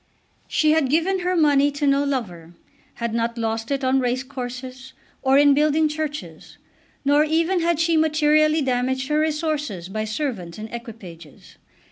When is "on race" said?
3.83-4.23